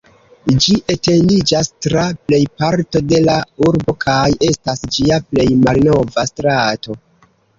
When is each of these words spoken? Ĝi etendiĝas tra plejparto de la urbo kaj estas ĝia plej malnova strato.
Ĝi 0.65 0.75
etendiĝas 0.93 1.67
tra 1.85 2.05
plejparto 2.29 3.01
de 3.11 3.19
la 3.27 3.35
urbo 3.67 3.95
kaj 4.05 4.25
estas 4.49 4.83
ĝia 4.97 5.19
plej 5.33 5.47
malnova 5.67 6.27
strato. 6.33 6.99